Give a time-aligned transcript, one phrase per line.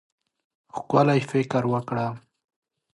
[0.75, 2.07] ښکلی فکر وکړه.